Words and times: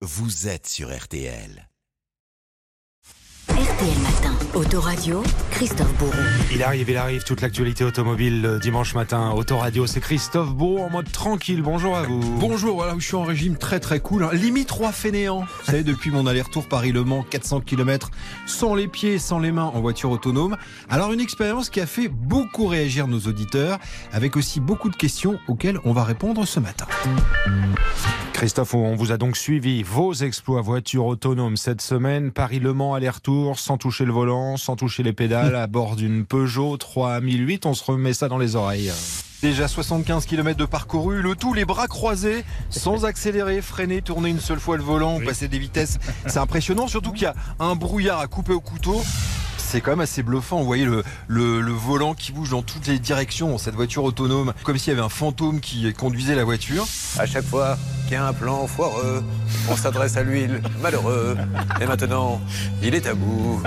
vous 0.00 0.46
êtes 0.46 0.68
sur 0.68 0.96
RTL. 0.96 1.68
RTL 3.48 3.98
Matin, 4.02 4.34
Autoradio, 4.54 5.22
Christophe 5.50 5.92
Bourreau. 5.94 6.12
Il 6.54 6.62
arrive, 6.62 6.88
il 6.90 6.96
arrive, 6.96 7.24
toute 7.24 7.40
l'actualité 7.40 7.82
automobile 7.82 8.40
le 8.42 8.58
dimanche 8.60 8.94
matin. 8.94 9.32
Autoradio, 9.32 9.86
c'est 9.88 10.00
Christophe 10.00 10.54
Bourreau 10.54 10.84
en 10.84 10.90
mode 10.90 11.10
tranquille. 11.10 11.62
Bonjour 11.62 11.96
à 11.96 12.02
vous. 12.02 12.20
Bonjour, 12.38 12.76
voilà, 12.76 12.94
je 12.98 13.04
suis 13.04 13.16
en 13.16 13.24
régime 13.24 13.56
très 13.56 13.80
très 13.80 13.98
cool. 13.98 14.22
hein. 14.22 14.30
Limite 14.32 14.68
3 14.68 14.92
fainéants. 14.92 15.40
Vous 15.40 15.64
savez, 15.64 15.82
depuis 15.82 16.10
mon 16.10 16.26
aller-retour 16.26 16.68
Paris-Le 16.68 17.02
Mans, 17.02 17.24
400 17.24 17.62
km, 17.62 18.10
sans 18.46 18.74
les 18.76 18.86
pieds, 18.86 19.18
sans 19.18 19.40
les 19.40 19.50
mains, 19.50 19.64
en 19.74 19.80
voiture 19.80 20.10
autonome. 20.10 20.56
Alors, 20.88 21.12
une 21.12 21.20
expérience 21.20 21.70
qui 21.70 21.80
a 21.80 21.86
fait 21.86 22.08
beaucoup 22.08 22.66
réagir 22.68 23.08
nos 23.08 23.20
auditeurs, 23.20 23.78
avec 24.12 24.36
aussi 24.36 24.60
beaucoup 24.60 24.90
de 24.90 24.96
questions 24.96 25.40
auxquelles 25.48 25.80
on 25.84 25.92
va 25.92 26.04
répondre 26.04 26.46
ce 26.46 26.60
matin. 26.60 26.86
Christophe, 28.38 28.74
on 28.74 28.94
vous 28.94 29.10
a 29.10 29.16
donc 29.16 29.36
suivi 29.36 29.82
vos 29.82 30.12
exploits 30.14 30.60
voiture 30.62 31.06
autonome 31.06 31.56
cette 31.56 31.80
semaine. 31.82 32.30
Paris-Le 32.30 32.72
Mans, 32.72 32.94
aller-retour, 32.94 33.58
sans 33.58 33.78
toucher 33.78 34.04
le 34.04 34.12
volant, 34.12 34.56
sans 34.56 34.76
toucher 34.76 35.02
les 35.02 35.12
pédales, 35.12 35.56
à 35.56 35.66
bord 35.66 35.96
d'une 35.96 36.24
Peugeot 36.24 36.76
3008. 36.76 37.66
On 37.66 37.74
se 37.74 37.82
remet 37.82 38.12
ça 38.12 38.28
dans 38.28 38.38
les 38.38 38.54
oreilles. 38.54 38.92
Déjà 39.42 39.66
75 39.66 40.24
km 40.26 40.56
de 40.56 40.64
parcouru, 40.66 41.20
le 41.20 41.34
tout 41.34 41.52
les 41.52 41.64
bras 41.64 41.88
croisés, 41.88 42.44
sans 42.70 43.04
accélérer, 43.04 43.60
freiner, 43.60 44.02
tourner 44.02 44.28
une 44.30 44.40
seule 44.40 44.60
fois 44.60 44.76
le 44.76 44.84
volant, 44.84 45.18
passer 45.20 45.48
des 45.48 45.58
vitesses. 45.58 45.98
C'est 46.26 46.38
impressionnant, 46.38 46.86
surtout 46.86 47.10
qu'il 47.10 47.22
y 47.24 47.26
a 47.26 47.34
un 47.58 47.74
brouillard 47.74 48.20
à 48.20 48.28
couper 48.28 48.52
au 48.52 48.60
couteau. 48.60 49.02
C'est 49.56 49.80
quand 49.80 49.90
même 49.90 50.00
assez 50.00 50.22
bluffant. 50.22 50.60
Vous 50.60 50.64
voyez 50.66 50.84
le, 50.84 51.02
le- 51.26 51.60
le 51.60 51.72
volant 51.72 52.14
qui 52.14 52.30
bouge 52.32 52.50
dans 52.50 52.62
toutes 52.62 52.86
les 52.86 52.98
directions 53.00 53.58
cette 53.58 53.74
voiture 53.74 54.04
autonome, 54.04 54.54
comme 54.62 54.78
s'il 54.78 54.92
y 54.92 54.96
avait 54.96 55.04
un 55.04 55.08
fantôme 55.10 55.60
qui 55.60 55.92
conduisait 55.92 56.36
la 56.36 56.44
voiture. 56.44 56.86
À 57.18 57.26
chaque 57.26 57.44
fois 57.44 57.76
qu'il 58.08 58.16
y 58.16 58.20
a 58.20 58.26
un 58.26 58.32
plan 58.32 58.66
foireux, 58.66 59.22
on 59.70 59.76
s'adresse 59.76 60.16
à 60.16 60.22
lui, 60.22 60.46
le 60.46 60.62
malheureux. 60.80 61.36
Et 61.78 61.84
maintenant, 61.84 62.40
il 62.82 62.94
est 62.94 63.06
à 63.06 63.14
bout. 63.14 63.62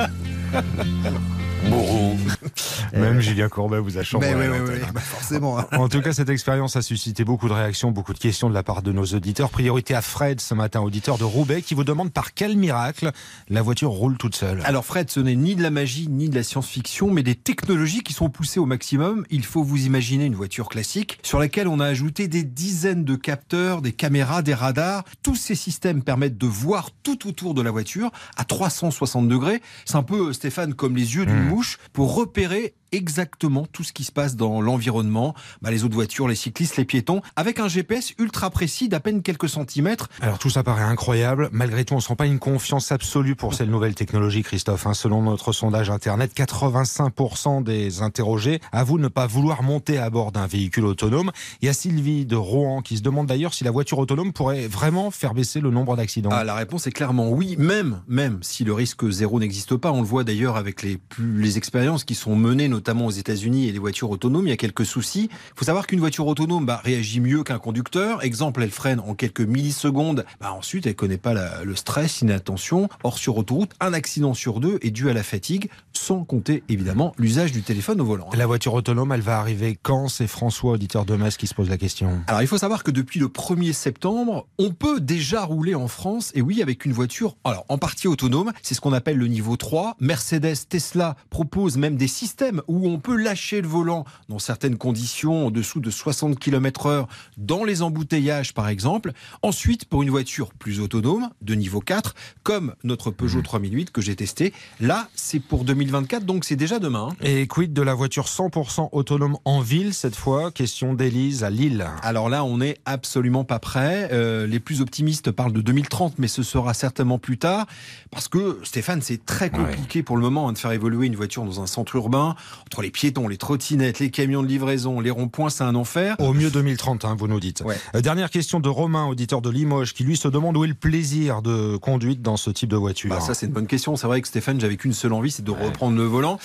Bourreau. 1.70 2.16
Même 2.94 3.22
Julien 3.22 3.48
Courbet 3.50 3.80
vous 3.80 3.98
a 3.98 4.04
chambré. 4.04 4.34
Oui, 4.36 4.46
oui, 4.52 4.58
oui, 4.68 4.80
bah 4.94 5.00
forcément. 5.00 5.60
hein. 5.60 5.68
En 5.74 5.88
tout 5.88 6.02
cas, 6.02 6.12
cette 6.12 6.30
expérience 6.30 6.76
a 6.76 6.82
suscité 6.82 7.24
beaucoup 7.24 7.48
de 7.48 7.54
réactions, 7.54 7.92
beaucoup 7.92 8.14
de 8.14 8.20
questions 8.20 8.50
de 8.50 8.54
la 8.54 8.64
part 8.64 8.82
de 8.82 8.92
nos 8.92 9.06
auditeurs. 9.06 9.50
Priorité 9.50 9.94
à 9.96 10.02
Fred 10.02 10.42
ce 10.42 10.54
matin, 10.54 10.82
auditeur 10.82 11.18
de 11.18 11.24
Roubaix, 11.24 11.62
qui 11.62 11.74
vous 11.74 11.84
demande 11.84 12.12
par 12.12 12.34
quel 12.34 12.58
miracle 12.58 13.12
la 13.50 13.62
voiture 13.62 13.92
roule 13.92 14.18
toute 14.18 14.36
seule. 14.36 14.62
Alors 14.66 14.86
Fred, 14.86 15.10
ce 15.10 15.20
n'est 15.20 15.36
ni 15.36 15.56
de 15.56 15.64
la 15.64 15.70
magie 15.70 16.08
ni 16.10 16.30
de 16.30 16.36
la 16.36 16.44
science-fiction, 16.44 17.12
mais 17.12 17.24
des 17.24 17.36
technologies 17.36 18.04
qui 18.04 18.14
sont 18.14 18.30
poussées 18.30 18.60
au 18.60 18.66
maximum. 18.66 19.26
Il 19.30 19.46
faut 19.46 19.64
vous 19.64 19.86
imaginer 19.86 20.26
une 20.26 20.36
voiture 20.36 20.68
classique 20.70 21.20
sur 21.24 21.40
laquelle 21.40 21.68
on 21.68 21.80
a 21.80 21.86
ajouté 21.86 22.28
des 22.28 22.44
dizaines 22.44 23.06
de 23.06 23.16
capteurs, 23.16 23.82
des 23.82 23.94
caméras, 23.94 24.42
des 24.42 24.54
radars. 24.54 25.04
Tous 25.24 25.36
ces 25.36 25.56
systèmes 25.56 26.04
permettent 26.04 26.38
de 26.38 26.48
voir 26.48 26.90
tout 27.04 27.28
autour 27.28 27.54
de 27.54 27.62
la 27.62 27.72
voiture 27.72 28.12
à 28.36 28.44
360 28.44 29.28
degrés. 29.28 29.62
C'est 29.86 29.96
un 29.96 30.04
peu, 30.04 30.34
Stéphane, 30.34 30.74
comme 30.74 30.96
les 30.96 31.16
yeux 31.16 31.26
d'une 31.26 31.48
pour 31.94 32.16
repérer 32.16 32.74
exactement 32.92 33.66
tout 33.72 33.84
ce 33.84 33.94
qui 33.94 34.04
se 34.04 34.12
passe 34.12 34.36
dans 34.36 34.62
l'environnement, 34.62 35.34
Bah, 35.62 35.72
les 35.72 35.84
autres 35.84 35.94
voitures, 35.96 36.28
les 36.28 36.36
cyclistes, 36.36 36.78
les 36.78 36.86
piétons, 36.86 37.22
avec 37.36 37.60
un 37.60 37.68
GPS 37.68 38.14
ultra 38.20 38.50
précis 38.50 38.90
d'à 38.90 39.00
peine 39.00 39.22
quelques 39.22 39.50
centimètres. 39.50 40.10
Alors 40.22 40.40
tout 40.40 40.50
ça 40.50 40.64
paraît 40.64 40.84
incroyable. 40.84 41.50
Malgré 41.52 41.86
tout, 41.86 41.94
on 41.94 41.98
ne 41.98 42.02
sent 42.02 42.16
pas 42.16 42.26
une 42.26 42.40
confiance 42.40 42.92
absolue 42.92 43.36
pour 43.36 43.54
cette 43.54 43.70
nouvelle 43.70 43.96
technologie, 43.96 44.44
Christophe. 44.44 44.86
hein. 44.88 44.94
Selon 44.94 45.22
notre 45.22 45.52
sondage 45.54 45.90
Internet, 45.90 46.32
85% 46.36 47.64
des 47.64 48.02
interrogés 48.02 48.60
avouent 48.72 48.98
ne 49.00 49.08
pas 49.08 49.28
vouloir 49.28 49.64
monter 49.64 49.98
à 49.98 50.10
bord 50.10 50.32
d'un 50.32 50.48
véhicule 50.48 50.86
autonome. 50.86 51.32
Il 51.62 51.66
y 51.68 51.70
a 51.70 51.74
Sylvie 51.74 52.26
de 52.26 52.36
Rouen 52.36 52.82
qui 52.82 52.98
se 52.98 53.02
demande 53.02 53.28
d'ailleurs 53.28 53.54
si 53.54 53.64
la 53.64 53.72
voiture 53.72 54.00
autonome 54.00 54.34
pourrait 54.34 54.68
vraiment 54.68 55.12
faire 55.12 55.34
baisser 55.34 55.62
le 55.62 55.72
nombre 55.72 55.96
d'accidents. 55.96 56.30
Ah, 56.32 56.44
la 56.44 56.56
réponse 56.56 56.88
est 56.88 56.92
clairement 56.92 57.30
oui, 57.30 57.56
même, 57.58 58.02
même 58.08 58.40
si 58.42 58.64
le 58.64 58.74
risque 58.74 59.10
zéro 59.10 59.40
n'existe 59.40 59.76
pas. 59.78 59.92
On 59.92 60.02
le 60.02 60.08
voit 60.08 60.24
d'ailleurs 60.24 60.58
avec 60.58 60.82
les, 60.82 60.98
plus, 60.98 61.42
les 61.42 61.58
expériences 61.58 62.04
qui 62.04 62.16
sont 62.16 62.36
menées, 62.36 62.68
notamment 62.68 62.81
aux 62.90 63.12
États-Unis 63.12 63.68
et 63.68 63.72
les 63.72 63.80
voitures 63.80 64.10
autonomes. 64.10 64.48
Il 64.48 64.50
y 64.50 64.54
a 64.54 64.58
quelques 64.58 64.86
soucis. 64.86 65.30
Il 65.32 65.54
faut 65.56 65.66
savoir 65.66 65.88
qu'une 65.88 66.00
voiture 66.00 66.28
autonome 66.28 66.66
bah, 66.66 66.82
réagit 66.84 67.20
mieux 67.20 67.44
qu'un 67.44 67.60
conducteur. 67.60 68.24
Exemple, 68.24 68.64
elle 68.64 68.72
freine 68.72 69.00
en 69.00 69.14
quelques 69.16 69.42
millisecondes. 69.42 70.26
Bah, 70.40 70.54
ensuite, 70.54 70.86
elle 70.88 70.96
connaît 70.96 71.18
pas 71.18 71.34
la- 71.34 71.64
le 71.64 71.76
stress, 71.76 72.22
l'inattention. 72.22 72.90
Or, 73.04 73.18
sur 73.18 73.38
autoroute, 73.38 73.72
un 73.80 73.94
accident 73.94 74.34
sur 74.34 74.60
deux 74.60 74.78
est 74.82 74.92
dû 74.92 75.10
à 75.10 75.14
la 75.14 75.24
fatigue, 75.24 75.70
sans 75.94 76.24
compter 76.24 76.64
évidemment 76.70 77.14
l'usage 77.18 77.52
du 77.52 77.62
téléphone 77.62 78.02
au 78.02 78.06
volant. 78.06 78.30
La 78.36 78.46
voiture 78.48 78.74
autonome, 78.74 79.12
elle 79.12 79.22
va 79.22 79.40
arriver 79.40 79.78
quand? 79.82 80.08
C'est 80.08 80.28
François, 80.28 80.74
auditeur 80.74 81.06
de 81.06 81.16
Metz, 81.16 81.38
qui 81.38 81.48
se 81.48 81.54
pose 81.54 81.70
la 81.70 81.78
question. 81.78 82.22
Alors 82.28 82.42
il 82.42 82.48
faut 82.48 82.58
savoir 82.58 82.84
que 82.84 82.92
depuis 82.92 83.20
le 83.20 83.28
1er 83.28 83.74
septembre, 83.74 84.48
on 84.58 84.72
peut 84.72 85.00
déjà 85.00 85.44
rouler 85.44 85.76
en 85.76 85.88
France, 85.88 86.32
et 86.36 86.42
oui, 86.42 86.62
avec 86.62 86.86
une 86.86 86.94
voiture 86.94 87.36
alors, 87.44 87.66
en 87.70 87.78
partie 87.78 88.08
autonome, 88.08 88.52
c'est 88.62 88.74
ce 88.74 88.82
qu'on 88.82 88.94
appelle 88.94 89.18
le 89.18 89.28
niveau 89.28 89.56
3. 89.58 89.96
Mercedes, 90.00 90.56
Tesla 90.70 91.16
proposent 91.30 91.78
même 91.78 91.96
des 91.98 92.08
systèmes 92.08 92.62
où 92.72 92.88
on 92.88 93.00
peut 93.00 93.16
lâcher 93.16 93.62
le 93.62 93.68
volant 93.68 94.06
dans 94.30 94.40
certaines 94.40 94.78
conditions, 94.78 95.48
en 95.48 95.52
dessous 95.52 95.80
de 95.80 95.90
60 95.92 96.40
km 96.40 96.86
heure, 96.86 97.08
dans 97.38 97.64
les 97.64 97.82
embouteillages 97.82 98.54
par 98.54 98.68
exemple. 98.70 99.12
Ensuite, 99.42 99.86
pour 99.86 100.04
une 100.04 100.10
voiture 100.10 100.54
plus 100.54 100.80
autonome, 100.80 101.30
de 101.42 101.54
niveau 101.54 101.80
4, 101.82 102.16
comme 102.44 102.74
notre 102.84 103.12
Peugeot 103.12 103.42
3008 103.42 103.92
que 103.92 104.02
j'ai 104.02 104.16
testé, 104.16 104.54
là 104.80 105.10
c'est 105.16 105.40
pour 105.40 105.66
2024, 105.66 106.26
donc 106.26 106.46
c'est 106.46 106.56
déjà 106.56 106.80
demain. 106.80 107.10
hein. 107.12 107.16
Et 107.22 107.48
quid 107.48 107.74
de 107.74 107.82
la 107.82 107.94
voiture 107.94 108.26
100% 108.26 108.90
autonome 108.92 109.38
en 109.46 109.60
ville 109.60 109.94
cette 109.94 110.16
fois? 110.16 110.52
Question 110.52 110.94
d'Élise 110.94 111.44
à 111.44 111.50
Lille. 111.50 111.86
Alors 112.04 112.30
là, 112.30 112.44
on 112.44 112.58
n'est 112.58 112.78
absolument 112.86 113.44
pas 113.44 113.60
prêt. 113.60 114.10
Euh, 114.12 114.48
les 114.48 114.60
plus 114.60 114.82
optimistes 114.82 115.32
parlent 115.32 115.54
de 115.54 115.62
2030, 115.62 116.20
mais 116.20 116.28
ce 116.28 116.44
sera 116.44 116.74
certainement 116.74 117.20
plus 117.20 117.38
tard. 117.38 117.66
Parce 118.12 118.28
que, 118.28 118.60
Stéphane, 118.64 119.02
c'est 119.02 119.26
très 119.26 119.50
compliqué 119.50 120.04
pour 120.04 120.16
le 120.18 120.22
moment 120.22 120.48
hein, 120.50 120.54
de 120.54 120.58
faire 120.58 120.72
évoluer 120.72 121.08
une 121.08 121.16
voiture 121.16 121.44
dans 121.44 121.62
un 121.62 121.68
centre 121.68 121.96
urbain. 121.96 122.36
Entre 122.68 122.82
les 122.82 122.92
piétons, 122.92 123.28
les 123.28 123.38
trottinettes, 123.38 124.00
les 124.00 124.10
camions 124.10 124.44
de 124.44 124.48
livraison, 124.48 125.00
les 125.00 125.10
ronds-points, 125.10 125.50
c'est 125.50 125.64
un 125.64 125.76
enfer. 125.76 126.16
Au 126.20 126.34
mieux 126.34 126.50
2030, 126.50 127.06
hein, 127.06 127.16
vous 127.18 127.28
nous 127.28 127.40
dites. 127.40 127.62
Ouais. 127.66 127.78
Euh, 127.96 128.02
dernière 128.02 128.30
question 128.30 128.60
de 128.60 128.70
Romain, 128.70 129.06
auditeur 129.08 129.42
de 129.42 129.50
Limoges, 129.50 129.94
qui 129.94 130.04
lui 130.04 130.18
se 130.18 130.28
demande 130.28 130.58
où 130.58 130.64
est 130.64 130.68
le 130.68 130.74
plaisir 130.74 131.42
de 131.42 131.78
conduite 131.78 132.22
dans 132.22 132.38
ce 132.38 132.50
type 132.50 132.70
de 132.70 132.78
voiture. 132.78 133.10
Bah, 133.10 133.20
ça, 133.20 133.34
c'est 133.34 133.46
une 133.46 133.52
bonne 133.52 133.68
question. 133.68 133.96
C'est 133.96 134.08
vrai 134.08 134.22
que 134.22 134.28
Stéphane, 134.28 134.60
j'avais 134.60 134.78
qu'une 134.78 134.94
seule 134.94 135.14
envie, 135.14 135.32
c'est 135.32 135.44
de 135.44 135.52
reprendre 135.52 135.98
le 135.98 136.04
volant. 136.04 136.40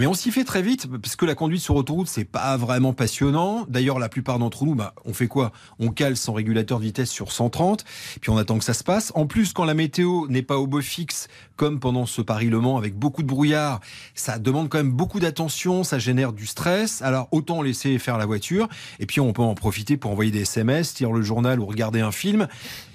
Mais 0.00 0.06
on 0.06 0.14
s'y 0.14 0.30
fait 0.30 0.44
très 0.44 0.62
vite, 0.62 0.86
parce 0.86 1.14
que 1.14 1.26
la 1.26 1.34
conduite 1.34 1.60
sur 1.60 1.76
autoroute, 1.76 2.08
c'est 2.08 2.24
pas 2.24 2.56
vraiment 2.56 2.94
passionnant. 2.94 3.66
D'ailleurs, 3.68 3.98
la 3.98 4.08
plupart 4.08 4.38
d'entre 4.38 4.64
nous, 4.64 4.74
bah, 4.74 4.94
on 5.04 5.12
fait 5.12 5.26
quoi? 5.26 5.52
On 5.78 5.90
cale 5.90 6.16
son 6.16 6.32
régulateur 6.32 6.78
de 6.78 6.84
vitesse 6.84 7.10
sur 7.10 7.32
130, 7.32 7.84
puis 8.18 8.30
on 8.30 8.38
attend 8.38 8.56
que 8.56 8.64
ça 8.64 8.72
se 8.72 8.82
passe. 8.82 9.12
En 9.14 9.26
plus, 9.26 9.52
quand 9.52 9.66
la 9.66 9.74
météo 9.74 10.26
n'est 10.28 10.40
pas 10.40 10.56
au 10.56 10.66
beau 10.66 10.80
fixe, 10.80 11.28
comme 11.56 11.80
pendant 11.80 12.06
ce 12.06 12.22
Paris-Le 12.22 12.58
Mans, 12.60 12.78
avec 12.78 12.94
beaucoup 12.94 13.22
de 13.22 13.26
brouillard, 13.26 13.80
ça 14.14 14.38
demande 14.38 14.70
quand 14.70 14.78
même 14.78 14.90
beaucoup 14.90 15.20
d'attention, 15.20 15.84
ça 15.84 15.98
génère 15.98 16.32
du 16.32 16.46
stress. 16.46 17.02
Alors, 17.02 17.28
autant 17.30 17.60
laisser 17.60 17.98
faire 17.98 18.16
la 18.16 18.24
voiture, 18.24 18.70
et 19.00 19.04
puis 19.04 19.20
on 19.20 19.34
peut 19.34 19.42
en 19.42 19.54
profiter 19.54 19.98
pour 19.98 20.12
envoyer 20.12 20.30
des 20.30 20.40
SMS, 20.40 20.98
lire 20.98 21.12
le 21.12 21.20
journal 21.20 21.60
ou 21.60 21.66
regarder 21.66 22.00
un 22.00 22.10
film. 22.10 22.48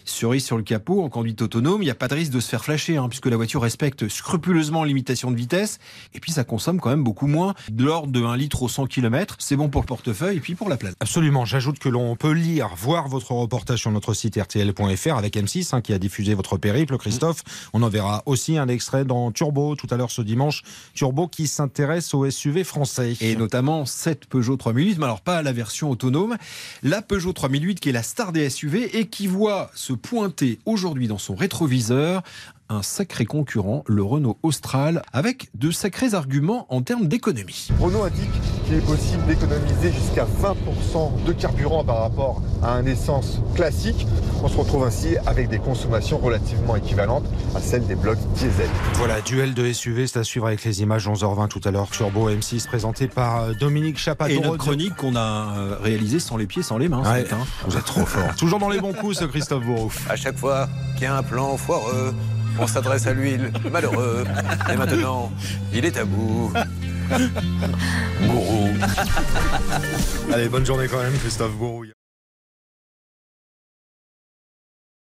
Cerise 0.06 0.46
sur 0.46 0.58
le 0.58 0.64
capot, 0.64 1.04
en 1.04 1.10
conduite 1.10 1.42
autonome, 1.42 1.82
il 1.82 1.86
n'y 1.86 1.92
a 1.92 1.96
pas 1.96 2.08
de 2.08 2.14
risque 2.14 2.32
de 2.32 2.40
se 2.40 2.48
faire 2.48 2.64
flasher, 2.64 2.98
hein, 2.98 3.10
puisque 3.10 3.26
la 3.26 3.36
voiture 3.36 3.62
respecte 3.62 4.08
scrupuleusement 4.08 4.84
la 4.84 4.88
limitation 4.88 5.32
de 5.32 5.36
vitesse, 5.36 5.80
et 6.14 6.20
puis 6.20 6.32
ça 6.32 6.44
consomme 6.44 6.80
quand 6.80 6.92
même 6.92 7.04
beaucoup 7.04 7.28
moins, 7.28 7.56
de 7.72 7.84
l'ordre 7.84 8.12
de 8.12 8.24
1 8.24 8.38
litre 8.38 8.62
au 8.62 8.70
100 8.70 8.86
km. 8.86 9.36
C'est 9.40 9.56
bon 9.56 9.70
pour 9.70 9.82
le 9.82 9.88
portefeuille 9.88 10.38
et 10.38 10.40
puis 10.40 10.54
pour 10.54 10.70
la 10.70 10.78
planète. 10.78 10.96
Absolument. 11.00 11.44
J'ajoute 11.46 11.80
que 11.80 11.90
l'on 11.90 12.16
peut 12.16 12.32
lire, 12.32 12.70
voir 12.78 13.08
votre 13.08 13.32
reportage 13.32 13.80
sur 13.80 13.92
notre 13.92 14.14
site 14.14 14.38
rtl.fr 14.38 15.18
avec 15.18 15.36
M6 15.36 15.74
hein, 15.74 15.82
qui 15.82 15.92
a 15.92 15.98
diffusé 15.98 16.36
votre 16.36 16.58
périple, 16.58 16.98
Christophe. 16.98 17.44
On 17.74 17.82
en 17.82 17.90
verra 17.90 18.22
aussi 18.28 18.58
un 18.58 18.68
extrait 18.68 19.06
dans 19.06 19.32
Turbo 19.32 19.76
tout 19.76 19.88
à 19.90 19.98
l'heure 19.98 20.12
ce 20.12 20.22
dimanche. 20.22 20.62
Turbo 20.94 21.28
qui 21.28 21.48
s'intéresse 21.48 22.14
au 22.14 22.30
SUV 22.30 22.64
français. 22.64 23.16
Et 23.22 23.36
notamment 23.36 23.86
cette 23.86 24.28
Peugeot 24.28 24.56
3008, 24.56 25.00
mais 25.00 25.06
alors 25.06 25.22
pas 25.22 25.42
la 25.42 25.52
version 25.52 25.90
autonome, 25.90 26.38
la 26.84 27.02
Peugeot 27.02 27.34
3008 27.34 27.80
qui 27.80 27.90
est 27.90 27.94
la 27.94 28.04
star 28.04 28.32
des 28.32 28.50
SUV 28.50 28.98
et 28.98 29.08
qui 29.08 29.28
voit 29.28 29.72
se 29.74 29.95
pointer 29.96 30.60
aujourd'hui 30.66 31.08
dans 31.08 31.18
son 31.18 31.36
rétroviseur 31.36 32.24
un 32.70 32.82
sacré 32.82 33.26
concurrent, 33.26 33.84
le 33.88 34.04
Renault 34.04 34.38
Austral, 34.44 35.02
avec 35.14 35.50
de 35.56 35.72
sacrés 35.72 36.14
arguments 36.14 36.66
en 36.70 36.82
termes 36.82 37.08
d'économie. 37.08 37.70
Renault 37.80 38.04
indique 38.04 38.30
qu'il 38.66 38.76
est 38.76 38.86
possible 38.86 39.24
d'économiser 39.26 39.92
jusqu'à 39.92 40.26
20% 40.26 41.24
de 41.26 41.32
carburant 41.34 41.84
par 41.84 42.00
rapport 42.00 42.42
à 42.64 42.72
un 42.74 42.86
essence 42.86 43.40
classique. 43.56 44.08
On 44.44 44.48
se 44.48 44.58
retrouve 44.58 44.84
ainsi 44.84 45.16
avec 45.26 45.50
des 45.50 45.60
consommations 45.60 46.18
relativement 46.18 46.76
équivalentes 46.76 47.26
à 47.56 47.60
celles 47.60 47.86
des 47.86 47.96
blocs 47.96 48.18
diesel. 48.36 48.70
Voilà, 48.96 49.22
duel 49.22 49.54
de 49.54 49.72
SUV, 49.72 50.08
c'est 50.08 50.20
à 50.20 50.24
suivre 50.24 50.48
avec 50.48 50.64
les 50.64 50.82
images 50.82 51.08
11h20 51.08 51.48
tout 51.48 51.62
à 51.66 51.72
l'heure. 51.72 51.90
Turbo 51.90 52.30
M6 52.30 52.66
présenté 52.68 53.08
par 53.08 53.42
euh, 53.44 53.54
Dominique 53.60 53.98
Chapat. 53.98 54.30
Et 54.32 54.40
notre 54.40 54.58
chronique 54.58 54.96
qu'on 54.96 55.16
a 55.16 55.54
euh, 55.58 55.78
réalisée 55.82 56.20
sans 56.20 56.38
les 56.38 56.48
pieds, 56.48 56.64
sans 56.64 56.78
les 56.78 56.90
mains. 56.90 57.04
ce 57.04 57.10
Ouais. 57.10 57.22
matin. 57.24 57.38
Vous 57.68 57.78
êtes 57.78 57.86
trop 57.86 58.06
fort. 58.06 58.36
Toujours 58.38 58.60
dans 58.60 58.70
les 58.70 58.80
bons 58.82 58.94
coups, 58.94 59.18
ce 59.20 59.26
Christophe 59.26 59.64
Bourreau. 59.64 59.92
À 60.10 60.16
chaque 60.16 60.38
fois 60.38 60.68
qu'il 60.96 61.04
y 61.04 61.08
a 61.08 61.16
un 61.18 61.24
plan 61.24 61.56
foireux, 61.58 62.14
on 62.60 62.68
s'adresse 62.68 63.08
à 63.08 63.14
lui, 63.14 63.38
le 63.38 63.52
malheureux. 63.70 64.24
Et 64.72 64.76
maintenant, 64.76 65.32
il 65.74 65.86
est 65.86 65.98
à 65.98 66.06
bout. 66.06 66.52
Bourreau. 68.22 68.70
Allez, 70.34 70.50
bonne 70.50 70.66
journée 70.66 70.88
quand 70.88 71.02
même, 71.02 71.18
Christophe 71.20 71.54
Bourreau. 71.54 71.86